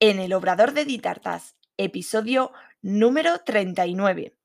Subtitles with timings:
[0.00, 4.36] en el Obrador de Ditartas, episodio número 39.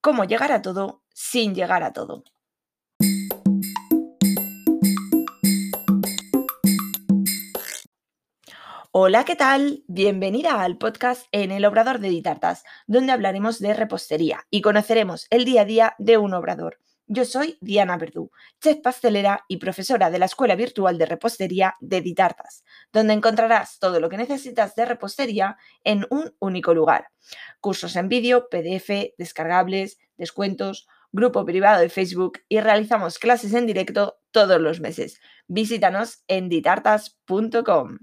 [0.00, 2.24] Cómo llegar a todo sin llegar a todo.
[8.90, 9.84] Hola, ¿qué tal?
[9.86, 15.44] Bienvenida al podcast en el Obrador de Ditartas, donde hablaremos de repostería y conoceremos el
[15.44, 16.78] día a día de un obrador.
[17.06, 18.30] Yo soy Diana Verdú,
[18.60, 24.00] chef pastelera y profesora de la Escuela Virtual de Repostería de Ditartas, donde encontrarás todo
[24.00, 27.08] lo que necesitas de repostería en un único lugar.
[27.60, 34.18] Cursos en vídeo, PDF, descargables, descuentos, grupo privado de Facebook y realizamos clases en directo
[34.30, 35.20] todos los meses.
[35.48, 37.98] Visítanos en ditartas.com.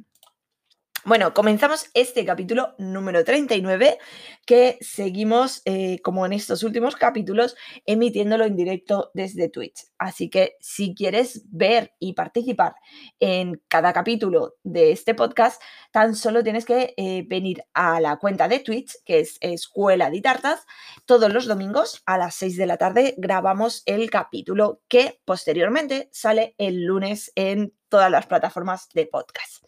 [1.10, 3.98] Bueno, comenzamos este capítulo número 39
[4.46, 7.56] que seguimos, eh, como en estos últimos capítulos,
[7.88, 9.88] emitiéndolo en directo desde Twitch.
[9.98, 12.76] Así que si quieres ver y participar
[13.20, 15.60] en cada capítulo de este podcast,
[15.92, 20.22] tan solo tienes que eh, venir a la cuenta de Twitch, que es Escuela de
[20.22, 20.68] Tartas.
[21.08, 26.54] Todos los domingos a las 6 de la tarde grabamos el capítulo que posteriormente sale
[26.60, 29.66] el lunes en todas las plataformas de podcast.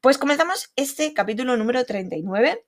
[0.00, 2.64] Pues comenzamos este capítulo número 39.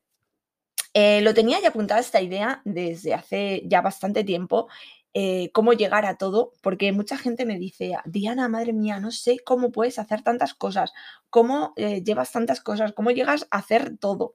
[0.92, 4.68] Eh, lo tenía ya apuntada esta idea desde hace ya bastante tiempo,
[5.14, 9.38] eh, cómo llegar a todo, porque mucha gente me dice, Diana, madre mía, no sé
[9.42, 10.92] cómo puedes hacer tantas cosas,
[11.30, 14.34] cómo eh, llevas tantas cosas, cómo llegas a hacer todo.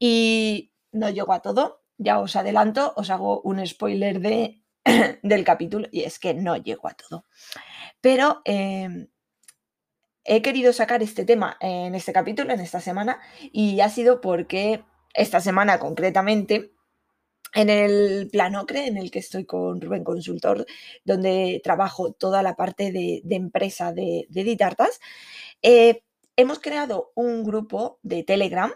[0.00, 4.64] Y no llego a todo, ya os adelanto, os hago un spoiler de,
[5.22, 7.26] del capítulo, y es que no llego a todo.
[8.00, 9.06] Pero em,
[10.30, 13.18] he querido sacar este tema en este capítulo, en esta semana,
[13.50, 16.70] y ha sido porque esta semana concretamente,
[17.52, 20.66] en el plan OCRE, en el que estoy con Rubén Consultor,
[21.04, 25.00] donde trabajo toda la parte de, empresa de, de Ditartas,
[25.62, 26.04] eh,
[26.36, 28.72] hemos creado un grupo de Telegram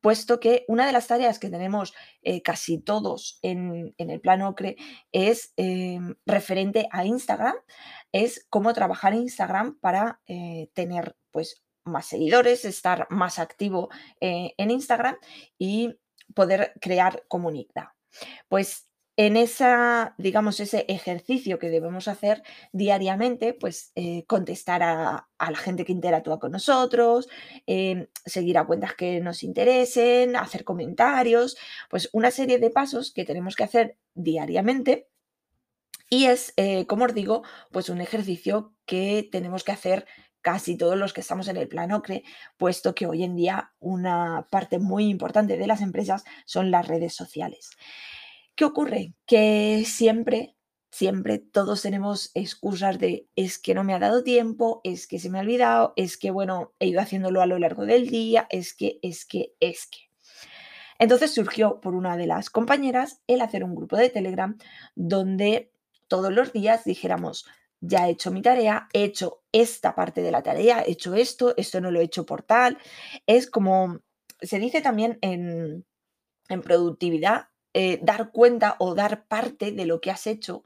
[0.00, 4.76] puesto que una de las tareas que tenemos eh, casi todos en, el plan OCRE
[5.12, 7.54] es em, referente a Instagram,
[8.12, 13.88] es cómo trabajar Instagram para eh, tener pues más seguidores, estar más activo
[14.20, 15.16] eh, en Instagram
[15.58, 15.98] y
[16.34, 17.88] poder crear comunidad.
[18.48, 25.58] Pues en esa, digamos, ese ejercicio que debemos hacer diariamente, pues eh, contestar a, la
[25.58, 27.28] gente que interactúa con nosotros,
[28.24, 31.56] seguir a cuentas que nos interesen, hacer comentarios,
[31.90, 35.11] pues una serie de pasos que tenemos que hacer diariamente.
[36.12, 40.04] Y es, eh, como os digo, pues un ejercicio que tenemos que hacer
[40.42, 42.22] casi todos los que estamos en el plan OCRE,
[42.58, 47.14] puesto que hoy en día una parte muy importante de las empresas son las redes
[47.14, 47.70] sociales.
[48.54, 49.14] ¿Qué ocurre?
[49.24, 50.54] Que siempre,
[50.90, 55.30] siempre todos tenemos excusas de es que no me ha dado tiempo, es que se
[55.30, 58.74] me ha olvidado, es que, bueno, he ido haciéndolo a lo largo del día, es
[58.74, 60.12] que, es que, es que.
[60.98, 64.58] Entonces surgió por una de las compañeras el hacer un grupo de Telegram
[64.94, 65.71] donde
[66.12, 67.46] todos los días dijéramos,
[67.80, 71.54] ya he hecho mi tarea, he hecho esta parte de la tarea, he hecho esto,
[71.56, 72.76] esto no lo he hecho por tal.
[73.26, 74.00] Es como,
[74.42, 75.86] se dice también en,
[76.50, 80.64] en productividad, eh, dar cuenta o dar parte de lo que has hecho.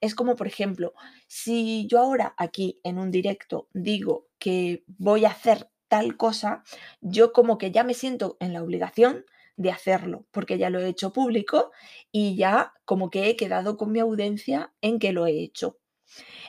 [0.00, 0.94] Es como, por ejemplo,
[1.26, 6.62] si yo ahora aquí en un directo digo que voy a hacer tal cosa,
[7.00, 9.24] yo como que ya me siento en la obligación
[9.56, 11.70] de hacerlo, porque ya lo he hecho público
[12.10, 15.78] y ya como que he quedado con mi audiencia en que lo he hecho.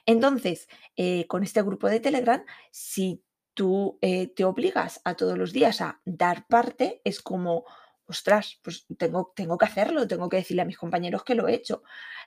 [0.05, 3.23] Entonces, eh, con este grupo de Telegram, si
[3.53, 7.65] tú eh, te obligas a todos los días a dar parte, es como,
[8.05, 11.55] ostras, pues tengo, tengo que hacerlo, tengo que decirle a mis compañeros que lo he
[11.55, 11.81] hecho.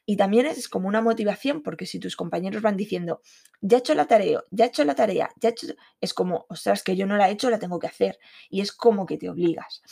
[0.07, 3.21] Y también es como una motivación, porque si tus compañeros van diciendo,
[3.61, 5.53] ya he hecho la tarea, ya he hecho la tarea, ya
[6.01, 8.19] es como, ostras, que yo no la he hecho, la tengo que hacer.
[8.49, 9.83] Y es como que te obligas.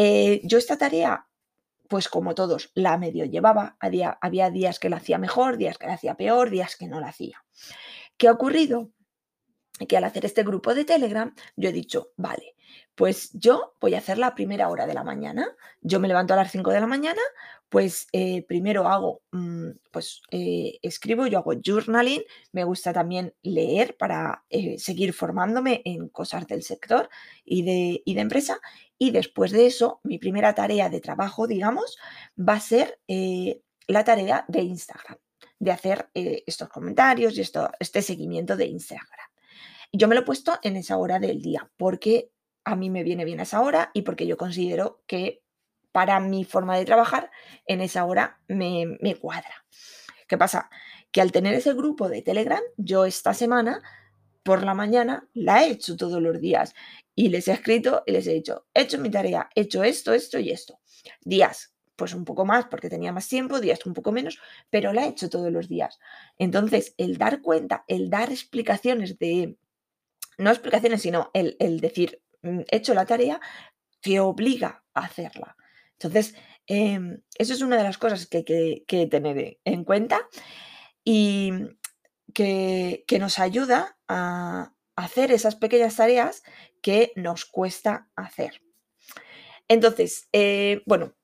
[0.00, 1.26] Eh, yo esta tarea,
[1.88, 3.76] pues como todos, la medio llevaba.
[3.80, 7.00] Había, había días que la hacía mejor, días que la hacía peor, días que no
[7.00, 7.44] la hacía.
[8.16, 8.92] ¿Qué ha ocurrido?
[9.86, 12.56] Que al hacer este grupo de Telegram, yo he dicho, vale,
[12.94, 15.46] pues yo voy a hacer la primera hora de la mañana.
[15.82, 17.20] Yo me levanto a las 5 de la mañana,
[17.68, 23.96] pues eh, primero hago, mm, pues eh, escribo, yo hago journaling, me gusta también leer
[23.96, 27.08] para eh, seguir formándome en cosas del sector
[27.44, 28.60] y de, y de, empresa.
[28.98, 31.98] Y después de eso, mi primera tarea de trabajo, digamos,
[32.36, 32.98] va a ser
[33.86, 35.18] la tarea de Instagram,
[35.60, 39.27] de hacer estos comentarios y esto, este seguimiento de Instagram.
[39.92, 42.30] Yo me lo he puesto en esa hora del día porque
[42.64, 45.42] a mí me viene bien esa hora y porque yo considero que
[45.92, 47.30] para mi forma de trabajar
[47.66, 49.64] en esa hora me, cuadra.
[50.28, 50.68] ¿Qué pasa?
[51.10, 53.82] Que al tener ese grupo de Telegram, yo esta semana
[54.42, 56.74] por la mañana la he hecho todos los días
[57.14, 60.12] y les he escrito y les he dicho, he hecho mi tarea, he hecho esto,
[60.12, 60.78] esto y esto.
[61.22, 64.38] Días, pues un poco más porque tenía más tiempo, días un poco menos,
[64.68, 65.98] pero la he hecho todos los días.
[66.36, 69.56] Entonces, el dar cuenta, el dar explicaciones de,
[70.38, 73.40] no explicaciones, sino el, decir, mm, he hecho la tarea,
[74.00, 75.56] te obliga a hacerla.
[75.92, 76.34] Entonces,
[76.66, 80.28] em, eso es una de las cosas que hay que, tener en cuenta
[81.04, 81.52] y
[82.32, 86.42] que, nos ayuda a hacer esas pequeñas tareas
[86.82, 88.62] que nos cuesta hacer.
[89.68, 91.17] Entonces, eh, bueno,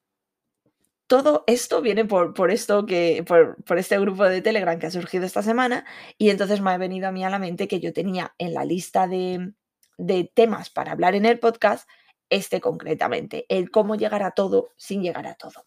[1.14, 5.44] todo esto viene por, esto que, por, este grupo de Telegram que ha surgido esta
[5.44, 5.84] semana,
[6.18, 8.64] y entonces me ha venido a mí a la mente que yo tenía en la
[8.64, 9.52] lista de,
[9.96, 11.88] de temas para hablar en el podcast
[12.30, 15.66] este concretamente, el cómo llegar a todo sin llegar a todo.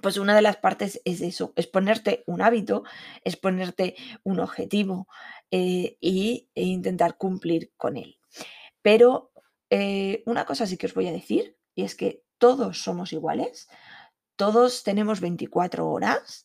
[0.00, 2.84] Pues una de las partes es eso, es ponerte un hábito,
[3.24, 5.08] es ponerte un objetivo
[5.50, 8.20] eh, y, e intentar cumplir con él.
[8.80, 9.32] Pero
[9.70, 13.68] eh, una cosa sí que os voy a decir, y es que todos somos iguales,
[14.36, 16.44] todos tenemos 24 horas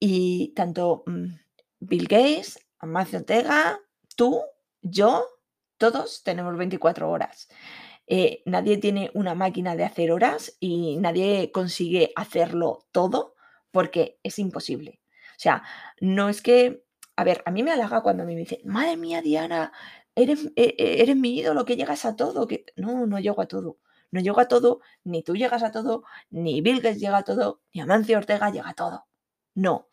[0.00, 1.34] y tanto mm,
[1.80, 3.80] Bill Gates, Amancio Ortega,
[4.16, 4.42] tú,
[4.82, 5.26] yo,
[5.76, 7.48] todos tenemos 24 horas.
[8.06, 13.34] Eh, nadie tiene una máquina de hacer horas y nadie consigue hacerlo todo
[13.70, 15.00] porque es imposible.
[15.32, 15.62] O sea,
[16.00, 16.84] no es que,
[17.16, 19.72] a ver, a mí me halaga cuando me dicen, madre mía, Diana,
[20.14, 22.46] eres, eh, eh, eres mi ídolo, que llegas a todo.
[22.46, 22.64] Que...
[22.76, 23.78] No, no llego a todo.
[24.10, 27.62] No llego a todo, ni tú llegas a todo, ni Bill Gates llega a todo,
[27.72, 29.06] ni Amancio Ortega llega a todo.
[29.54, 29.88] No.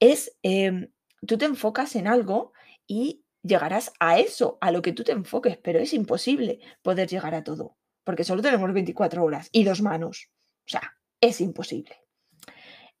[0.00, 0.92] Es, em,
[1.26, 2.52] tú te enfocas en algo
[2.86, 7.34] y llegarás a eso, a lo que tú te enfoques, pero es imposible poder llegar
[7.34, 10.30] a todo, porque solo tenemos 24 horas y dos manos.
[10.66, 11.96] O sea, es imposible.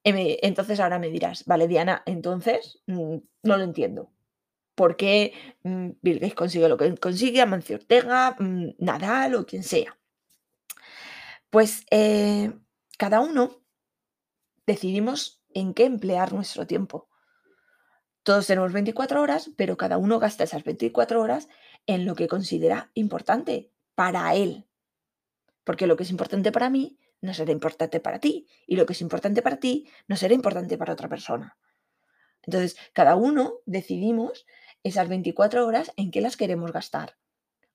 [0.02, 4.10] Entonces ahora me dirás, vale, Diana, entonces mm, no lo entiendo.
[4.74, 5.32] ¿Por qué
[5.64, 9.98] mm, Bill Gates consigue lo que consigue, Amancio Ortega, mm, Nadal o quien sea?
[11.50, 12.52] Pues eh,
[12.98, 13.64] cada uno
[14.66, 17.08] decidimos en qué emplear nuestro tiempo.
[18.22, 21.48] Todos tenemos 24 horas, pero cada uno gasta esas 24 horas
[21.86, 24.66] en lo que considera importante para él.
[25.64, 28.46] Porque lo que es importante para mí no será importante para ti.
[28.66, 31.56] Y lo que es importante para ti no será importante para otra persona.
[32.42, 34.46] Entonces, cada uno decidimos
[34.82, 37.16] esas 24 horas en qué las queremos gastar.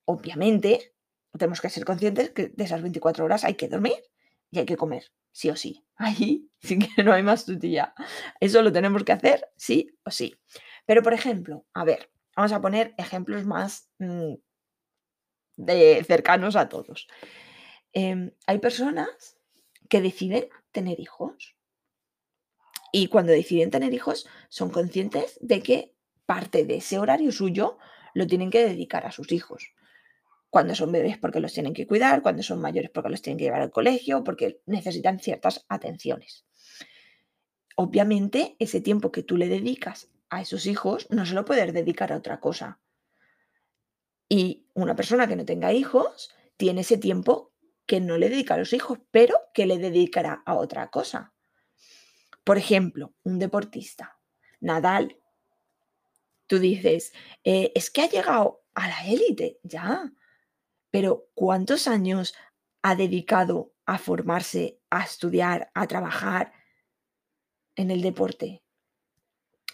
[0.06, 0.93] Obviamente,
[1.38, 3.98] tenemos que ser conscientes que de esas 24 horas hay que dormir
[4.52, 5.84] y hay que comer, sí o sí.
[5.96, 7.94] Ahí sí que no hay más tutilla.
[8.40, 10.36] Eso lo tenemos que hacer sí o sí.
[10.86, 14.36] Pero, por ejemplo, a ver, vamos a poner ejemplos más mm,
[15.58, 17.08] de cercanos a todos.
[17.94, 19.38] Em, hay personas
[19.90, 21.56] que deciden tener hijos.
[22.92, 25.96] Y cuando deciden tener hijos, son conscientes de que
[26.28, 27.80] parte de ese horario suyo
[28.14, 29.74] lo tienen que dedicar a sus hijos
[30.54, 33.46] cuando son bebés porque los tienen que cuidar, cuando son mayores porque los tienen que
[33.46, 36.46] llevar al colegio, porque necesitan ciertas atenciones.
[37.76, 42.14] Obviamente, ese tiempo que tú le dedicas a esos hijos no se lo puedes dedicar
[42.14, 42.80] a otra cosa.
[44.30, 47.52] Y una persona que no tenga hijos tiene ese tiempo
[47.88, 51.34] que no le dedica a los hijos, pero que le dedicará a otra cosa.
[52.44, 54.20] Por ejemplo, un deportista,
[54.60, 55.18] Nadal.
[56.46, 57.12] Tú dices,
[57.44, 60.14] eh, es que ha llegado a la élite, ya,
[60.94, 62.36] pero ¿cuántos años
[62.84, 66.54] ha dedicado a formarse, a estudiar, a trabajar
[67.76, 68.62] en el deporte?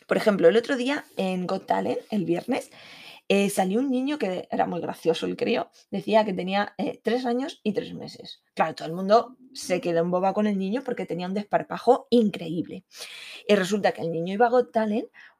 [0.07, 1.69] Por ejemplo, el otro día en Got
[2.09, 2.71] el viernes,
[3.27, 7.25] eh, salió un niño que era muy gracioso, el creo, decía que tenía eh, tres
[7.25, 8.41] años y tres meses.
[8.53, 12.07] Claro, todo el mundo se quedó en boba con el niño porque tenía un desparpajo
[12.11, 12.85] increíble.
[13.45, 14.73] Y resulta que el niño iba a Got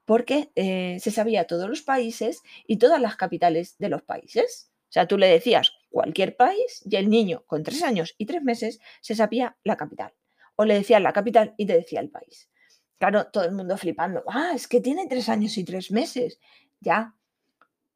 [0.04, 4.70] porque eh, se sabía todos los países y todas las capitales de los países.
[4.90, 8.42] O sea, tú le decías cualquier país y el niño con tres años y tres
[8.42, 10.14] meses se sabía la capital.
[10.56, 12.50] O le decías la capital y te decía el país.
[12.98, 14.24] Claro, todo el mundo flipando.
[14.28, 16.40] Ah, es que tiene tres años y tres meses.
[16.80, 17.16] Ya,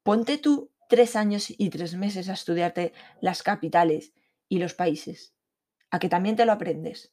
[0.02, 4.12] ponte tú tres años y tres meses a estudiarte las capitales
[4.48, 5.34] y los países.
[5.90, 7.12] A que también te lo aprendes.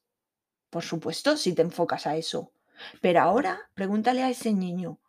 [0.69, 2.53] Por supuesto, si te enfocas a eso.
[3.01, 4.99] Pero ahora pregúntale a ese niño.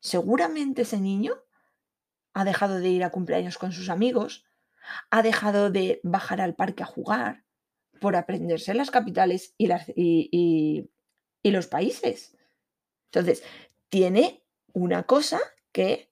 [0.00, 1.34] Seguramente ese niño
[2.34, 4.44] ha dejado de ir a cumpleaños con sus amigos,
[5.10, 7.44] ha dejado de bajar al parque a jugar
[8.00, 10.90] por aprenderse las capitales y, las, y,
[11.44, 12.36] los países.
[13.06, 13.42] Entonces,
[13.88, 16.10] tiene una cosa que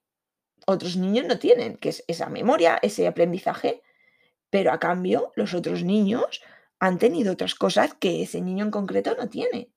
[0.65, 3.81] otros niños no tienen, que es esa memoria, ese aprendizaje,
[4.49, 6.41] pero a cambio los otros niños
[6.79, 9.71] han tenido otras cosas que ese niño en concreto no tiene.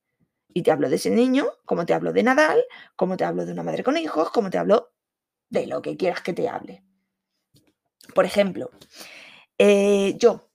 [0.47, 2.63] Y te hablo de ese niño, como te hablo de Nadal,
[2.95, 4.94] como te hablo de una madre con hijos, como te hablo
[5.49, 6.83] de lo que quieras que te hable.
[8.13, 8.69] Por ejemplo,
[9.57, 10.49] eh, yo,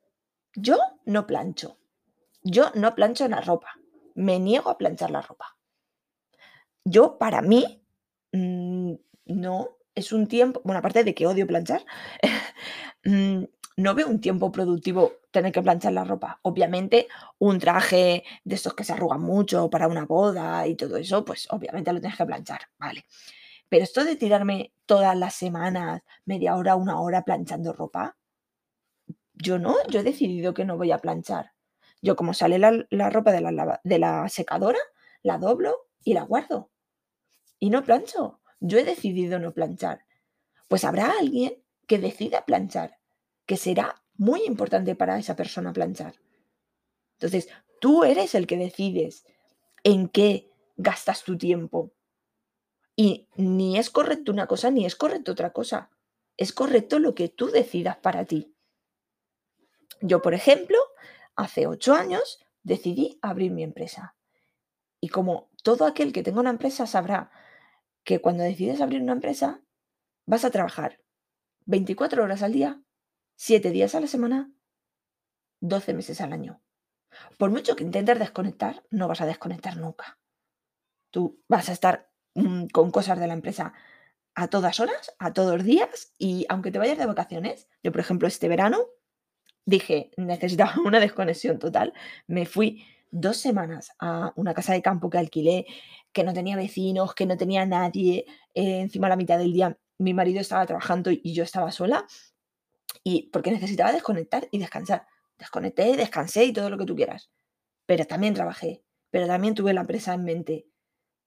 [0.54, 1.78] yo no plancho.
[2.42, 3.75] Yo no plancho la ropa.
[4.14, 5.56] Me niego a planchar la ropa.
[6.85, 7.82] Yo, para mí,
[8.32, 8.94] mm,
[9.26, 11.85] no es un tiempo, bueno, aparte de que odio planchar,
[13.04, 13.44] mm,
[13.76, 16.40] no veo un tiempo productivo tener que planchar la ropa.
[16.42, 21.25] Obviamente, un traje de estos que se arrugan mucho para una boda y todo eso,
[21.25, 23.04] pues obviamente lo tienes que planchar, ¿vale?
[23.71, 28.19] Pero esto de tirarme todas las semanas, media hora, una hora planchando ropa,
[29.33, 31.53] yo no, yo he decidido que no voy a planchar.
[32.03, 34.79] Yo como sale la, ropa de la, de la secadora,
[35.23, 36.71] la doblo y la guardo.
[37.59, 38.41] Y no plancho.
[38.59, 40.05] Yo he decidido no planchar.
[40.69, 42.99] Pues habrá alguien que decida planchar,
[43.47, 46.15] que será muy importante para esa persona planchar.
[47.12, 47.49] Entonces,
[47.81, 49.25] tú eres el que decides
[49.85, 51.93] en qué gastas tu tiempo.
[52.97, 55.90] Y ni es correcto una cosa ni es correcto otra cosa.
[56.37, 58.54] Es correcto lo que tú decidas para ti.
[60.00, 60.78] Yo, por ejemplo,
[61.37, 64.16] hace ocho años decidí abrir mi empresa.
[65.00, 67.30] Y como todo aquel que tenga una empresa sabrá
[68.04, 69.62] que cuando decides abrir una empresa,
[70.26, 71.00] vas a trabajar
[71.66, 72.82] 24 horas al día,
[73.37, 74.52] 7 días a la semana,
[75.61, 76.62] 12 meses al año.
[77.38, 80.18] Por mucho que intentes desconectar, no vas a desconectar nunca.
[81.11, 82.10] Tú vas a estar
[82.73, 83.73] con cosas de la empresa
[84.35, 88.28] a todas horas, a todos días, y aunque te vayas de vacaciones, yo por ejemplo
[88.28, 88.78] este verano
[89.66, 91.92] dije, necesitaba una desconexión total,
[92.26, 95.66] me fui dos semanas a una casa de campo que alquilé,
[96.12, 99.76] que no tenía vecinos, que no tenía nadie, eh, encima a la mitad del día
[99.99, 102.06] mi marido estaba trabajando y yo estaba sola,
[103.04, 105.06] y porque necesitaba desconectar y descansar.
[105.38, 107.30] Desconecté, descansé y todo lo que tú quieras.
[107.87, 110.66] Pero también trabajé, pero también tuve la empresa en mente.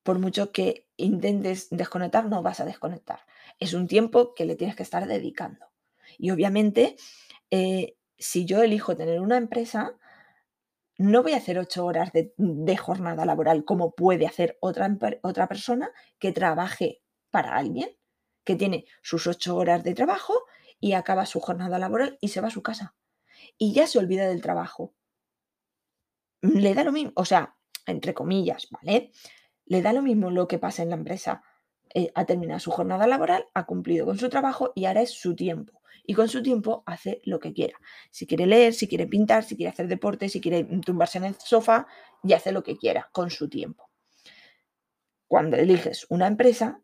[0.03, 3.19] Por mucho que intentes desconectar, no vas a desconectar.
[3.59, 5.67] Es un tiempo que le tienes que estar dedicando.
[6.17, 6.95] Y obviamente,
[7.51, 9.97] eh, si yo elijo tener una empresa,
[10.97, 15.91] no voy a hacer ocho horas de, jornada laboral como puede hacer otra, otra persona
[16.19, 17.89] que trabaje para alguien,
[18.43, 20.33] que tiene sus ocho horas de trabajo
[20.79, 22.95] y acaba su jornada laboral y se va a su casa.
[23.57, 24.93] Y ya se olvida del trabajo.
[26.41, 29.11] Le da lo mismo, o sea, entre comillas, ¿vale?
[29.65, 31.43] Le da lo mismo lo que pasa en la empresa.
[31.93, 35.35] Eh, ha terminado su jornada laboral, ha cumplido con su trabajo y ahora es su
[35.35, 37.79] tiempo y con su tiempo hace lo que quiera.
[38.11, 41.35] Si quiere leer, si quiere pintar, si quiere hacer deporte, si quiere tumbarse en el
[41.35, 41.87] sofá
[42.23, 43.89] y hace lo que quiera con su tiempo.
[45.27, 46.81] Cuando eliges una empresa,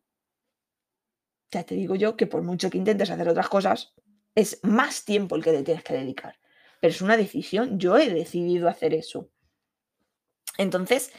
[1.51, 3.93] ya te digo yo que por mucho que intentes hacer otras cosas,
[4.35, 6.39] es más tiempo el que te tienes que dedicar.
[6.79, 9.29] Pero es una decisión, yo he decidido hacer eso.
[10.57, 11.11] Entonces,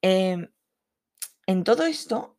[0.00, 0.48] em,
[1.48, 2.36] en todo esto,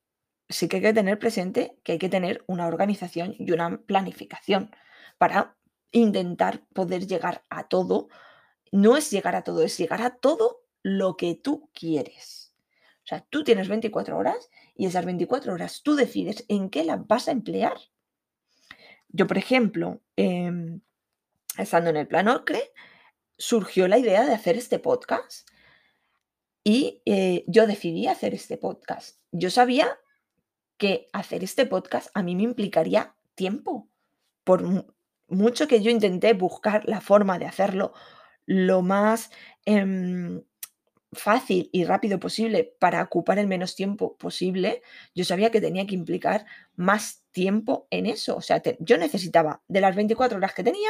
[0.48, 4.70] sí que hay que tener presente que hay que tener una organización y una planificación
[5.18, 5.58] para
[5.92, 8.10] intentar poder llegar a todo.
[8.72, 12.54] No es llegar a todo, es llegar a todo lo que tú quieres.
[13.04, 17.08] O sea, tú tienes 24 horas y esas 24 horas tú decides en qué las
[17.08, 17.80] vas a emplear.
[19.08, 20.82] Yo, por ejemplo, em,
[21.58, 22.62] estando en el plan OCRE,
[23.40, 25.50] surgió la idea de hacer este podcast
[26.64, 29.20] y eh, yo decidí hacer este podcast.
[29.32, 30.00] Yo sabía
[30.78, 33.90] que hacer este podcast a mí me implicaría tiempo,
[34.44, 34.64] por
[35.28, 37.94] mucho que yo intenté buscar la forma de hacerlo
[38.46, 39.30] lo más
[39.66, 40.42] em,
[41.12, 44.82] fácil y rápido posible para ocupar el menos tiempo posible,
[45.16, 48.36] yo sabía que tenía que implicar más tiempo en eso.
[48.36, 50.90] O sea, yo necesitaba, de las 24 horas que tenía,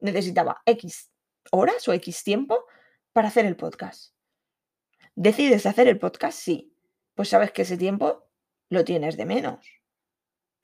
[0.00, 1.10] necesitaba X
[1.50, 2.64] horas o X tiempo
[3.12, 4.12] para hacer el podcast.
[5.14, 6.38] ¿Decides hacer el podcast?
[6.38, 6.74] Sí.
[7.14, 8.28] Pues sabes que ese tiempo
[8.68, 9.66] lo tienes de menos.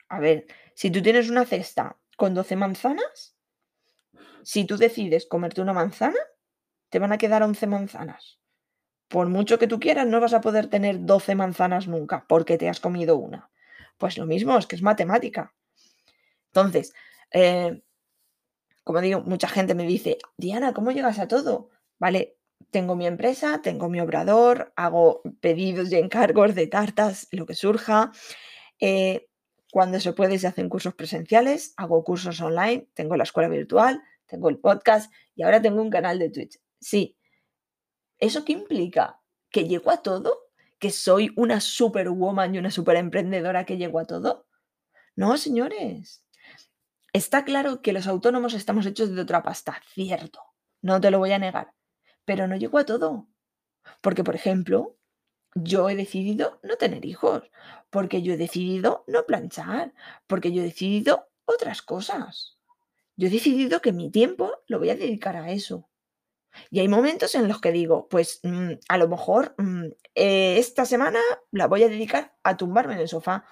[0.07, 3.37] A ver, si tú tienes una cesta con 12 manzanas,
[4.43, 6.17] si tú decides comerte una manzana,
[6.89, 8.39] te van a quedar 11 manzanas.
[9.07, 12.69] Por mucho que tú quieras, no vas a poder tener 12 manzanas nunca porque te
[12.69, 13.51] has comido una.
[13.97, 15.53] Pues lo mismo, es que es matemática.
[16.47, 16.93] Entonces,
[17.31, 17.83] eh,
[18.83, 21.69] como digo, mucha gente me dice, Diana, ¿cómo llegas a todo?
[21.99, 22.38] Vale,
[22.71, 28.11] tengo mi empresa, tengo mi obrador, hago pedidos y encargos de tartas, lo que surja.
[28.79, 29.27] Eh,
[29.71, 34.49] cuando se puede, se hacen cursos presenciales, hago cursos online, tengo la escuela virtual, tengo
[34.49, 36.59] el podcast y ahora tengo un canal de Twitch.
[36.79, 37.17] Sí.
[38.17, 39.21] ¿Eso qué implica?
[39.49, 40.49] ¿Que llego a todo?
[40.79, 44.47] ¿Que soy una superwoman y una super emprendedora que llego a todo?
[45.15, 46.23] No, señores.
[47.13, 50.41] Está claro que los autónomos estamos hechos de otra pasta, cierto.
[50.81, 51.73] No te lo voy a negar.
[52.29, 53.27] Pero no llego a todo.
[54.01, 54.95] Porque, por ejemplo,
[55.55, 57.49] yo he decidido no tener hijos,
[57.89, 59.95] porque yo he decidido no planchar,
[60.27, 62.59] porque yo he decidido otras cosas.
[63.15, 65.89] Yo he decidido que mi tiempo lo voy a dedicar a eso.
[66.69, 70.85] Y hay momentos en los que digo, pues mm, a lo mejor mm, eh, esta
[70.85, 73.43] semana la voy a dedicar a tumbarme en el sofá.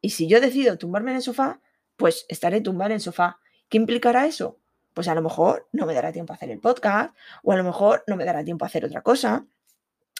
[0.00, 1.60] Y si yo decido tumbarme en el sofá,
[1.96, 3.38] pues estaré tumbada en el sofá.
[3.68, 4.58] ¿Qué implicará eso?
[4.94, 7.64] Pues a lo mejor no me dará tiempo a hacer el podcast o a lo
[7.64, 9.46] mejor no me dará tiempo a hacer otra cosa.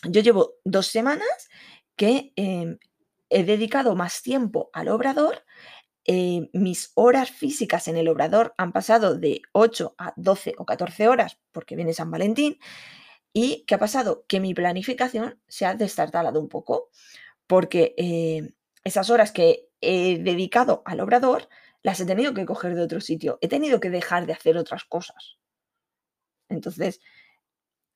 [0.04, 1.48] Yo llevo dos semanas
[1.96, 2.78] que em,
[3.28, 5.44] he dedicado más tiempo al obrador.
[6.06, 11.08] Eh, mis horas físicas en el obrador han pasado de 8 a 12 o 14
[11.08, 12.58] horas porque viene San Valentín.
[13.32, 14.24] ¿Y qué ha pasado?
[14.26, 16.88] Que mi planificación se ha destartalado un poco
[17.46, 21.48] porque eh, esas horas que he dedicado al obrador
[21.82, 23.38] las he tenido que coger de otro sitio.
[23.40, 25.38] He tenido que dejar de hacer otras cosas.
[26.48, 27.00] Entonces,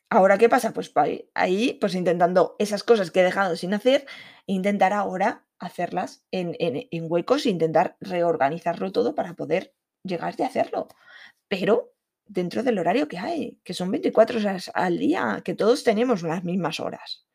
[0.08, 0.72] ¿ahora qué pasa?
[0.72, 0.92] Pues
[1.34, 4.06] ahí, pues intentando esas cosas que he dejado sin hacer,
[4.46, 6.56] intentar ahora hacerlas en,
[7.10, 10.88] huecos e intentar reorganizarlo todo para poder llegar de hacerlo.
[11.48, 11.94] Pero
[12.26, 16.44] dentro del horario que hay, que son 24 horas al día, que todos tenemos las
[16.44, 17.26] mismas horas.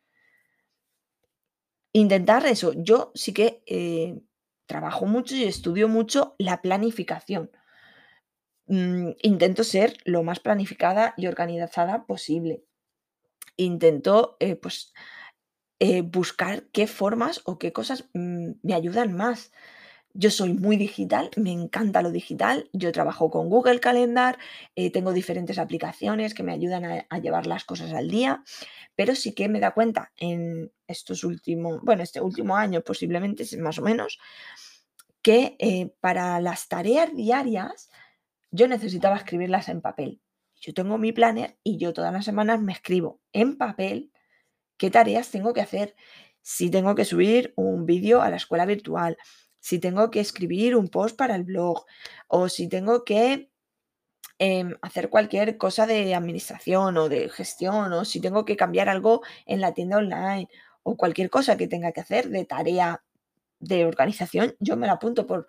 [1.91, 2.73] Intentar eso.
[2.75, 4.21] Yo sí que eh,
[4.69, 7.49] trabajo mucho y estudio mucho la planificación.
[8.67, 12.63] Mm, intento ser lo más planificada y organizada posible.
[13.57, 14.93] Intento, eh, pues,
[15.79, 19.51] eh, buscar qué formas o qué cosas mm, me ayudan más.
[20.13, 22.69] Yo soy muy digital, me encanta lo digital.
[22.73, 24.39] Yo trabajo con Google Calendar,
[24.75, 28.43] eh, tengo diferentes aplicaciones que me ayudan a, llevar las cosas al día,
[28.95, 33.77] pero sí que me da cuenta en estos últimos, bueno, este último año posiblemente más
[33.77, 34.19] o menos,
[35.21, 37.89] que eh, para las tareas diarias
[38.51, 40.21] yo necesitaba escribirlas en papel.
[40.55, 44.11] Yo tengo mi planner y yo todas las semanas me escribo en papel
[44.77, 45.95] qué tareas tengo que hacer,
[46.41, 49.17] si tengo que subir un vídeo a la escuela virtual,
[49.59, 51.85] si tengo que escribir un post para el blog
[52.27, 53.49] o si tengo que
[54.39, 59.21] em, hacer cualquier cosa de administración o de gestión o si tengo que cambiar algo
[59.45, 60.47] en la tienda online
[60.83, 63.03] o cualquier cosa que tenga que hacer de tarea
[63.59, 65.47] de organización, yo me la apunto por,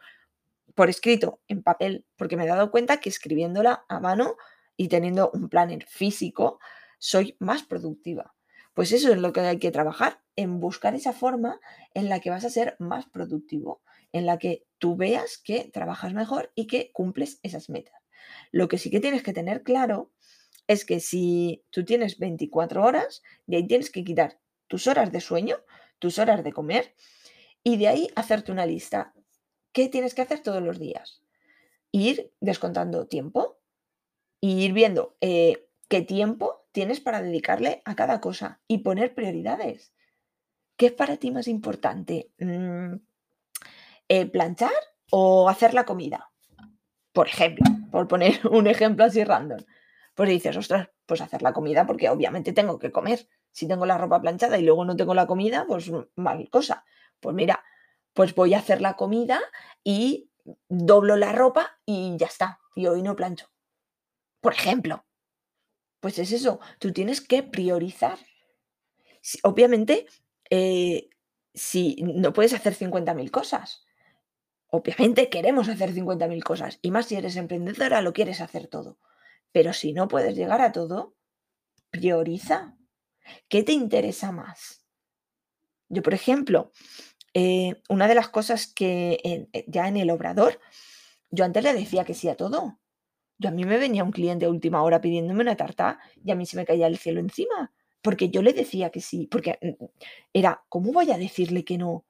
[0.74, 4.36] por escrito, en papel, porque me he dado cuenta que escribiéndola a mano
[4.76, 6.58] y teniendo un planner físico,
[6.98, 8.34] soy más productiva.
[8.74, 11.60] Pues eso es lo que hay que trabajar, en buscar esa forma
[11.94, 13.82] en la que vas a ser más productivo,
[14.12, 18.00] en la que tú veas que trabajas mejor y que cumples esas metas.
[18.50, 20.12] Lo que sí que tienes que tener claro
[20.66, 25.20] es que si tú tienes 24 horas, de ahí tienes que quitar tus horas de
[25.20, 25.56] sueño,
[25.98, 26.94] tus horas de comer
[27.62, 29.12] y de ahí hacerte una lista.
[29.72, 31.22] ¿Qué tienes que hacer todos los días?
[31.92, 33.58] Ir descontando tiempo
[34.40, 39.92] y ir viendo eh, qué tiempo tienes para dedicarle a cada cosa y poner prioridades.
[40.76, 42.30] ¿Qué es para ti más importante?
[42.38, 42.94] Mm,
[44.10, 44.72] eh, ¿Planchar
[45.12, 46.32] o hacer la comida?
[47.12, 49.60] Por ejemplo, por poner un ejemplo así random.
[50.16, 53.28] Pues dices, ostras, pues hacer la comida porque obviamente tengo que comer.
[53.52, 56.84] Si tengo la ropa planchada y luego no tengo la comida, pues mal cosa.
[57.20, 57.62] Pues mira,
[58.12, 59.40] pues voy a hacer la comida
[59.84, 60.28] y
[60.68, 62.58] doblo la ropa y ya está.
[62.74, 63.46] Y hoy no plancho.
[64.40, 65.06] Por ejemplo.
[66.00, 68.18] Pues es eso, tú tienes que priorizar.
[69.44, 70.06] obviamente,
[70.48, 71.10] eh,
[71.54, 73.84] si no puedes hacer 50.000 cosas.
[74.70, 76.78] Obviamente queremos hacer 50.000 cosas.
[76.82, 78.98] Y más si eres emprendedora, lo quieres hacer todo.
[79.52, 81.16] Pero si no puedes llegar a todo,
[81.90, 82.76] prioriza.
[83.48, 84.84] ¿Qué te interesa más?
[85.88, 86.70] Yo, por ejemplo,
[87.34, 89.18] eh, una de las cosas que
[89.52, 90.60] eh, ya en el obrador,
[91.30, 92.78] yo antes le decía que sí a todo.
[93.38, 96.34] Yo a mí me venía un cliente a última hora pidiéndome una tarta y a
[96.34, 99.84] mí se me caía el cielo encima, porque yo le decía que sí, porque mm,
[100.32, 102.04] era, ¿cómo voy a decirle que no?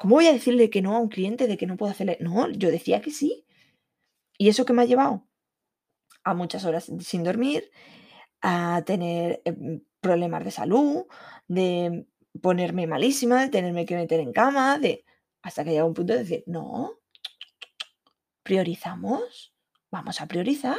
[0.00, 2.18] ¿Cómo voy a decirle que no a un cliente de que no puedo hacerle?
[2.20, 3.46] No, yo decía que sí.
[4.38, 5.26] ¿Y eso que me ha llevado?
[6.24, 7.70] A muchas horas sin dormir,
[8.42, 11.06] a tener em, problemas de salud,
[11.48, 12.06] de
[12.42, 15.04] ponerme malísima, de tenerme que meter en cama, de
[15.42, 16.98] hasta que llega un punto de decir, no,
[18.42, 19.54] priorizamos,
[19.90, 20.76] vamos a priorizar.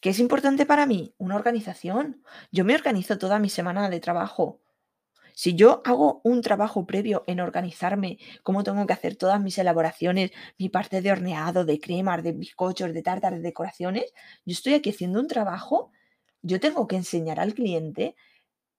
[0.00, 1.14] ¿Qué es importante para mí?
[1.18, 2.22] Una organización.
[2.52, 4.60] Yo me organizo toda mi semana de trabajo.
[5.40, 10.32] Si yo hago un trabajo previo en organizarme, cómo tengo que hacer todas mis elaboraciones,
[10.58, 14.12] mi parte de horneado, de cremas, de bizcochos, de tartas, de decoraciones,
[14.44, 15.92] yo estoy aquí haciendo un trabajo,
[16.42, 18.16] yo tengo que enseñar al cliente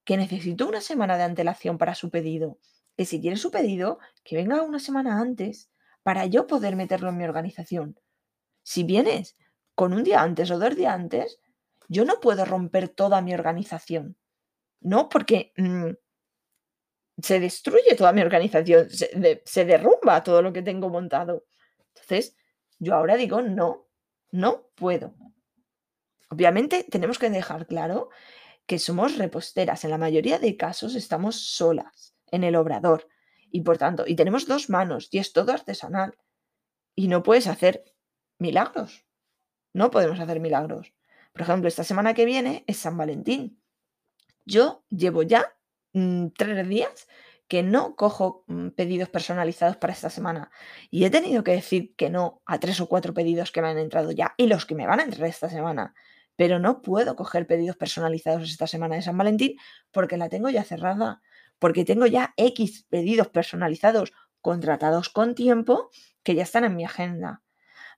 [0.04, 2.58] que necesito una semana de antelación para su pedido,
[2.98, 5.72] que si quiere su pedido, que venga una semana antes
[6.04, 7.98] para yo poder meterlo en mi organización.
[8.64, 9.38] Si vienes
[9.76, 11.40] con un día antes o dos días antes,
[11.88, 14.18] yo no puedo romper toda mi organización.
[14.82, 15.92] No, porque mm,
[17.22, 21.46] se destruye toda mi organización, se, derrumba todo lo que tengo montado.
[21.90, 22.36] Entonces,
[22.78, 23.88] yo ahora digo, no,
[24.32, 25.16] no puedo.
[26.30, 28.10] Obviamente tenemos que dejar claro
[28.66, 29.84] que somos reposteras.
[29.84, 33.08] En la mayoría de casos estamos solas en el obrador.
[33.52, 36.16] Y por tanto, y tenemos dos manos y es todo artesanal.
[36.96, 37.84] Y no puedes hacer
[38.38, 39.06] milagros.
[39.74, 40.94] No podemos hacer milagros.
[41.34, 43.62] Por ejemplo, esta semana que viene es San Valentín.
[44.46, 45.56] Yo llevo ya
[45.94, 47.08] mm, tres días
[47.48, 50.52] que no cojo mm, pedidos personalizados para esta semana.
[50.92, 53.78] Y he tenido que decir que no a tres o cuatro pedidos que me han
[53.80, 55.96] entrado ya y los que me van a entrar esta semana.
[56.36, 59.58] Pero no puedo coger pedidos personalizados esta semana de San Valentín
[59.92, 61.22] porque la tengo ya cerrada.
[61.58, 65.90] Porque tengo ya X pedidos personalizados contratados con tiempo
[66.24, 67.42] que ya están en mi agenda.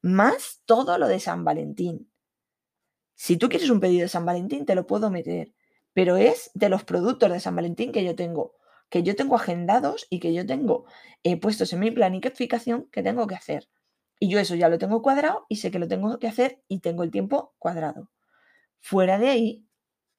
[0.02, 2.12] Más todo lo de San Valentín.
[3.16, 5.54] Si tú quieres un pedido de San Valentín, te lo puedo meter.
[5.94, 8.56] Pero es de los productos de San Valentín que yo tengo
[8.92, 10.86] que yo tengo agendados y que yo tengo
[11.24, 13.70] eh, puestos en mi planificación que tengo que hacer.
[14.20, 16.80] Y yo eso ya lo tengo cuadrado y sé que lo tengo que hacer y
[16.80, 18.12] tengo el tiempo cuadrado.
[18.82, 19.66] Fuera de ahí,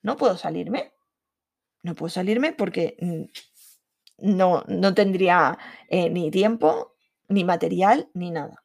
[0.00, 0.94] no puedo salirme.
[1.82, 3.24] No puedo salirme porque mm,
[4.36, 5.58] no, no tendría
[5.88, 6.96] eh, ni tiempo,
[7.28, 8.64] ni material, ni nada.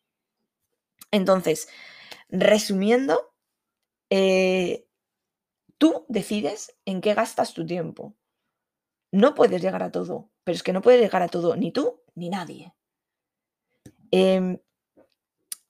[1.11, 1.67] Entonces,
[2.29, 3.33] resumiendo,
[4.09, 4.86] eh,
[5.77, 8.15] tú decides en qué gastas tu tiempo.
[9.11, 12.01] No puedes llegar a todo, pero es que no puedes llegar a todo ni tú
[12.15, 12.73] ni nadie.
[14.11, 14.59] Eh,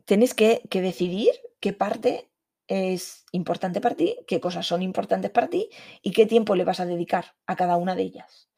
[0.06, 2.32] tienes que, que decidir qué parte
[2.67, 5.70] es importante para ti, qué cosas son importantes para ti
[6.02, 8.50] y qué tiempo le vas a dedicar a cada una de ellas.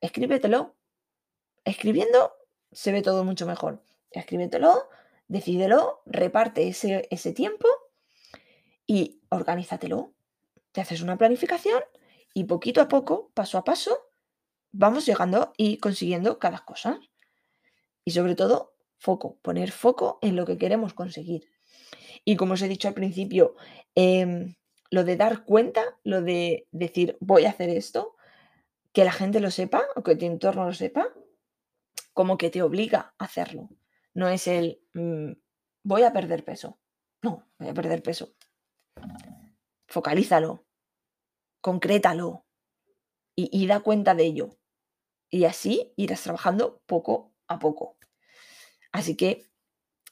[0.00, 0.76] Escríbetelo.
[1.64, 2.32] Escribiendo
[2.70, 3.82] se ve todo mucho mejor.
[4.10, 4.88] Escríbetelo,
[5.26, 7.66] decídelo, reparte ese, ese tiempo
[8.86, 10.14] y organízatelo.
[10.76, 11.82] Te haces una planificación
[12.34, 14.10] y poquito a poco, paso a paso,
[14.72, 17.00] vamos llegando y consiguiendo cada cosa.
[18.04, 21.50] Y sobre todo, foco, poner foco en lo que queremos conseguir.
[22.26, 23.56] Y como os he dicho al principio,
[23.94, 24.54] em,
[24.90, 28.14] lo de dar cuenta, lo de decir voy a hacer esto,
[28.92, 31.08] que la gente lo sepa o que tu entorno lo sepa,
[32.12, 33.70] como que te obliga a hacerlo.
[34.12, 35.32] No es el mm,
[35.84, 36.78] voy a perder peso.
[37.22, 38.34] No, voy a perder peso.
[39.86, 40.65] Focalízalo,
[41.66, 42.46] concrétalo
[43.34, 44.56] y, da cuenta de ello.
[45.30, 47.98] Y así irás trabajando poco a poco.
[48.92, 49.42] Así que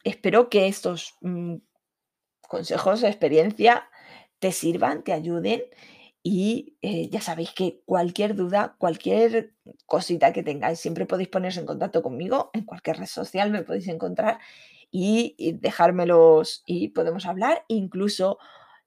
[0.03, 1.59] espero que estos mm,
[2.49, 3.89] consejos experiencia
[4.41, 5.63] te sirvan, te ayuden
[6.25, 9.55] y eh, ya sabéis que cualquier duda, cualquier
[9.87, 13.87] cosita que tengáis, siempre podéis poneros en contacto conmigo, en cualquier red social me podéis
[13.87, 14.41] encontrar
[14.91, 17.65] y dejármelos y podemos hablar.
[17.69, 18.39] Incluso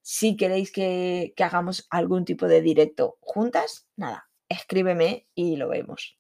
[0.10, 6.18] si queréis que, hagamos algún tipo de directo juntas, nada, escríbeme y lo vemos.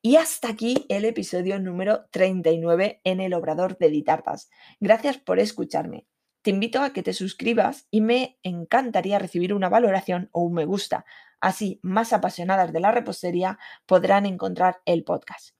[0.00, 4.48] Y hasta aquí el episodio número 39 en el Obrador de Ditartas.
[4.80, 6.06] Gracias por escucharme.
[6.40, 10.64] Te invito a que te suscribas y me encantaría recibir una valoración o un me
[10.64, 11.04] gusta.
[11.38, 15.50] Así, más apasionadas de la repostería podrán encontrar el podcast.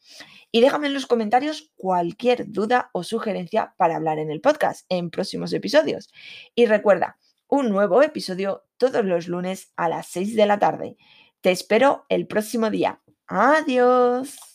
[0.51, 5.11] Y déjame en los comentarios cualquier duda o sugerencia para hablar en el podcast en
[5.11, 6.11] próximos episodios.
[6.55, 10.97] Y recuerda, un nuevo episodio todos los lunes a las 6 de la tarde.
[11.41, 13.01] Te espero el próximo día.
[13.27, 14.48] Adiós.